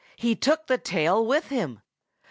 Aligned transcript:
he 0.15 0.35
took 0.35 0.65
the 0.65 0.79
tail 0.79 1.23
with 1.23 1.49
him! 1.49 1.79